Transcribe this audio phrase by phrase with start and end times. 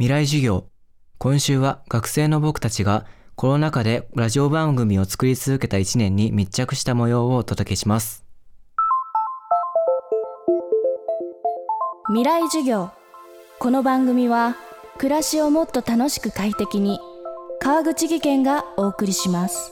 [0.00, 0.64] 未来授業。
[1.18, 3.04] 今週は学生の僕たちが
[3.34, 8.24] コロナ禍でラジオ番組を作り続けた1年に密着した模様をお届けします。
[12.08, 12.88] 未来授業。
[13.58, 14.56] この番組は
[14.96, 16.98] 暮らしをもっと楽しく快適に
[17.60, 19.70] 川口義賢がお送りします。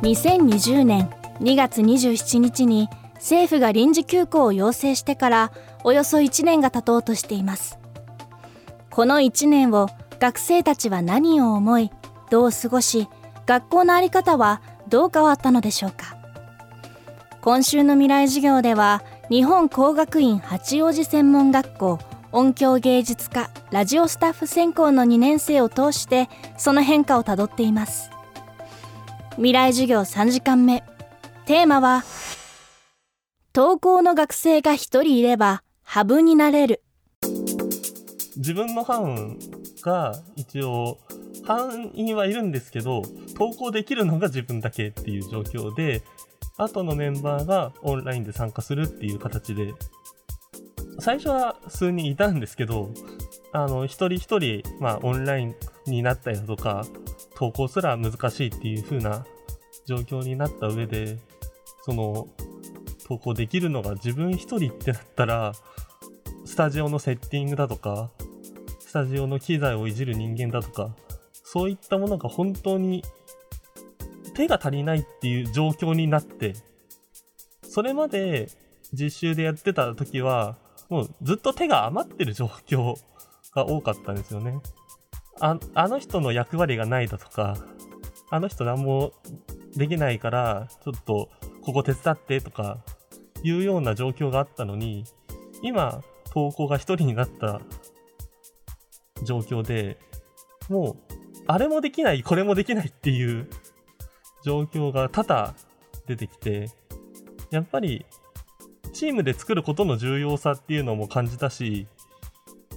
[0.00, 1.10] 2020年
[1.42, 5.52] 2月27日に政府が臨時休校を要請してから
[5.84, 7.78] およそ1年が経とうとしています。
[8.90, 9.88] この1年を
[10.18, 11.90] 学生たちは何を思い
[12.30, 13.08] どう過ごし
[13.44, 16.16] 学校の在り方はどう変わったのでしょうか。
[17.42, 21.98] 今週の未来授業では日本工学院八王子専門学校
[22.32, 28.10] 音響芸術科ラジオスタッフ専攻の2年生を通してその変化をたどっています。
[29.36, 30.82] 未来授業3時間目。
[31.44, 32.02] テーマは
[33.56, 36.82] 登校の学生が一人いればハブになれる。
[38.36, 39.38] 自分の班
[39.80, 40.98] が一応
[41.46, 46.02] 班員はいるんですけど登校できるのが自分だけっていう状況で
[46.58, 49.72] 後のメンバーがオンラインで参加するっていう形で。
[50.98, 52.90] 最初は数人いたんですけど
[53.52, 55.54] あの一人一人、まあ、オンライン
[55.86, 56.84] になったりだとか
[57.36, 59.24] 投稿すら難しいっていう風な
[59.86, 61.18] 状況になった上で
[61.86, 62.28] その
[63.06, 65.52] 投稿できるのが自分一人ってなったら、
[66.44, 68.10] スタジオのセッティングだとか、
[68.80, 70.90] スタジオの機材をいじる人間だとか、
[71.44, 73.04] そういったものが本当に
[74.34, 76.54] 手が足りないっていう状況になって、
[77.62, 78.48] それまで
[78.92, 80.56] 実習でやってた時は、
[80.88, 82.96] もうずっと手が余ってる状況
[83.54, 84.58] が多かったんですよね。
[85.38, 87.56] ああの人の役割がないだとか、
[88.30, 89.12] あの人何も
[89.76, 91.30] できないから、ちょっと
[91.62, 92.78] ここ手伝ってとか、
[93.42, 95.04] いうような状況があったのに、
[95.62, 97.60] 今、投稿が一人になった
[99.22, 99.98] 状況で、
[100.68, 101.14] もう、
[101.46, 103.48] あれもできない、これもできないっていう
[104.44, 105.54] 状況が多々
[106.06, 106.70] 出てきて、
[107.50, 108.04] やっぱり、
[108.92, 111.86] チームで作ることの重要さっていうのも感じたし、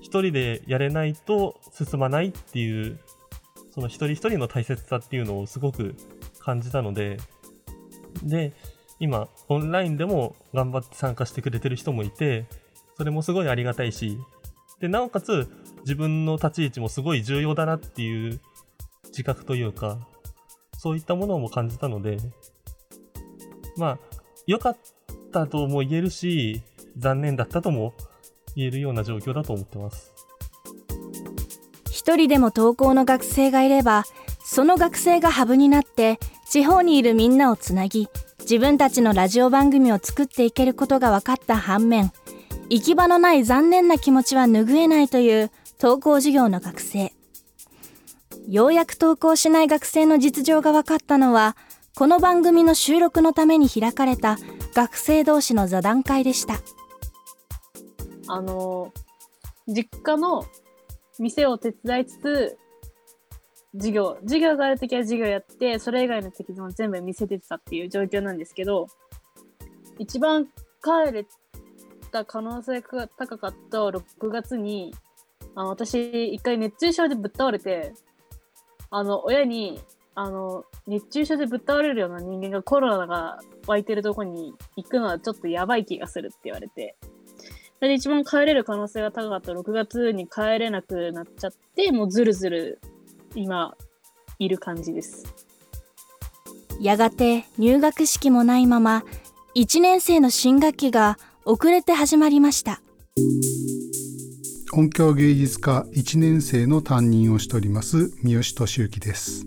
[0.00, 2.98] 一人でやれないと進まないっていう、
[3.74, 5.94] その一人一人の大切さっていうのをすごく
[6.40, 7.18] 感じたので、
[8.22, 8.52] で、
[9.00, 12.46] 今、オンラインでも頑張って参加してくれてる人もいて、
[12.96, 14.18] それもすごいありがたいし、
[14.80, 15.48] で、なおかつ、
[15.80, 18.40] 自分の立ち位置もすごい重要だなっていう
[19.06, 19.98] 自覚というか、
[20.76, 22.18] そういったものも感じたので、
[23.76, 23.98] まあ、
[24.46, 24.76] 良かっ
[25.32, 26.62] たとも言えるし、
[26.96, 27.94] 残念だったとも
[28.56, 30.12] 言えるような状況だと思ってます。
[31.90, 34.04] 一人でも登校の学生がいれば、
[34.44, 38.08] その学生がハブになって、地方にいるみんなをつなぎ、
[38.50, 42.10] 自分たちのラジオ番組を作っていけることが分かった反面
[42.70, 47.12] 行き場のない残念な気持ちは拭えないという登校授業の学生。
[48.48, 51.58] ようやく登校しない学生の実情が分かったのは
[51.94, 54.38] この番組の収録のために開かれた
[54.72, 56.54] 学生同士の座談会でした。
[58.28, 58.94] あの
[59.66, 60.46] 実家の
[61.18, 62.58] 店を手伝いつつ
[63.74, 68.86] 授業、授業があるときは授業やって、それ以外の時も全部見せてたっていう状況なんですけど、
[69.98, 71.26] 一番帰れ
[72.10, 74.94] た可能性が高かった6月に、
[75.54, 77.92] あの私、一回熱中症でぶっ倒れて、
[78.90, 79.80] あの、親に、
[80.14, 86.96] あの、熱中症でぶっ倒れるような人間がコロナが湧いてるとこに行くのはちょっとやばい気がするって言われて、
[87.78, 92.80] それで一番帰れる可能性が高かった6月に帰れなくなっちゃって、もうずるずる
[93.34, 93.74] 今
[94.38, 95.24] いる感じです。
[96.80, 99.04] やがて入学式もないまま
[99.56, 102.80] 1年生の新学期が遅れて始まりました。
[104.72, 109.44] 音響芸術科1年生の担任をしております三好俊之です、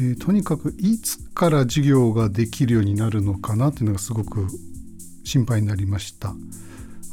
[0.00, 4.48] えー、とにかくいつから授業ができるようになるのかなというのがすごく
[5.22, 6.34] 心配になりました。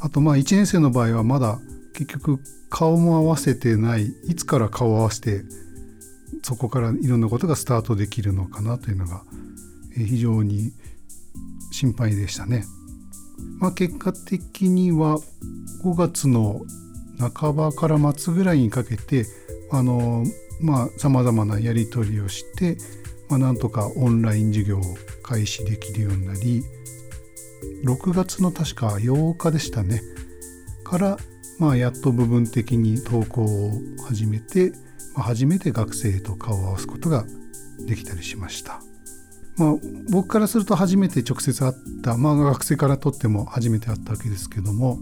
[0.00, 1.58] あとまあ1年生の場合はまだ
[1.92, 2.40] 結局
[2.70, 5.42] 顔も合わせてないいつから顔を合わせて
[6.42, 9.22] そこからいろんなことがスタートできるのかなというのが
[9.94, 10.72] 非常に
[11.70, 12.64] 心配でしたね。
[13.58, 15.18] まあ、結果的には
[15.84, 16.62] 5月の
[17.18, 19.26] 半ばから末ぐらいにかけて
[19.70, 20.24] あの
[20.60, 22.76] まあさまざまなやり取りをして、
[23.28, 24.82] まあ、なんとかオンライン授業を
[25.22, 26.62] 開始できるようになり
[27.84, 30.02] 6月の確か8日でしたね
[30.84, 31.16] から
[31.62, 33.72] まあ、やっと部分的に登校を
[34.08, 34.72] 始めて、
[35.14, 37.24] まあ、初めて学生と顔を合わすことが
[37.86, 38.80] できたりしました。
[39.58, 39.74] まあ、
[40.10, 44.98] 僕からすると初めて直接会った、まあ、学生からとっても初めて会ったわけですけども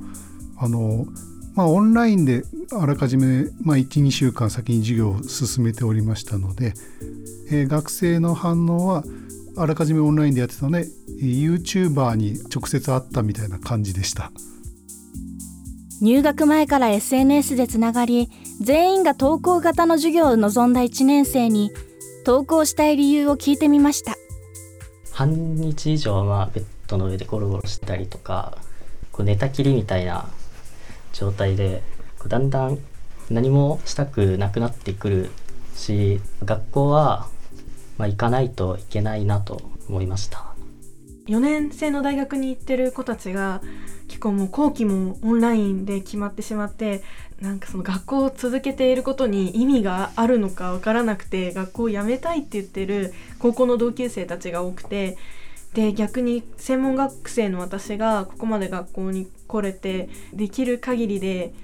[0.58, 1.06] あの、
[1.54, 2.42] まあ、オンラインで
[2.72, 6.74] あらかじめ、まあ、12週間先に授業を進めておりましたので、
[7.48, 9.04] えー、学生の反応は
[9.56, 10.88] あらかじめオンラインでやってたので
[11.22, 14.32] YouTuber に直接会ったみたいな感じでした
[16.00, 18.30] 入学前から SNS でつながり
[18.60, 21.72] 全員が投稿型の授業を望んだ1年生に
[22.24, 24.14] 投稿したい理由を聞いてみました。
[25.12, 28.56] 半日以上はベッドの上でゴロゴロしたりとか
[29.12, 30.28] こう寝たきりみたいな
[31.12, 31.82] 状態で
[32.26, 32.78] だんだん
[33.28, 35.30] 何もしたくなくなってくる
[35.74, 37.28] し学校は
[38.00, 40.54] まあ、行かないといけないなと思いました。
[41.26, 43.60] 4年生の大学に行ってる子たちが
[44.20, 47.02] 結構もう後期もオンラインで決まってしまって
[47.40, 55.16] なんかその学校を続けていることに意味があるのか分からなくて学校を辞めたいって言ってる高校の同級生たちが多くて
[55.72, 61.54] で逆に専門学生の私がここまで学校に来れてできる限りで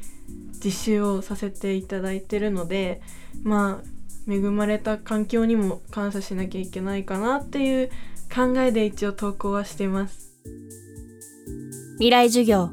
[0.64, 3.03] 実習をさせていただいてるので
[3.43, 7.91] まあ恵まれた環境にも感謝しなきゃいけないかなっていう
[8.35, 10.26] 考えで一応投稿はしてます。
[11.98, 12.70] 未来授業。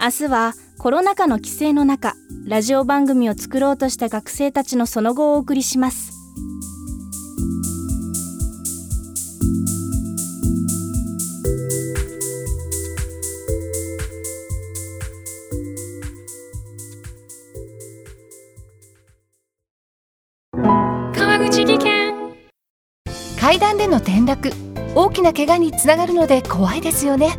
[0.00, 2.14] 明日はコロナ禍の規制の中
[2.46, 6.12] ラジオ番組を作ろうとした学生たちのその後をお送りします。
[23.38, 24.50] 階段での転落。
[24.94, 27.38] 大きな怪我につながるので怖いですよね